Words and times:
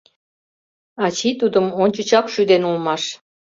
ачий 1.05 1.35
тудым 1.41 1.65
ончычак 1.83 2.25
шӱден 2.33 2.61
улмаш 2.69 3.03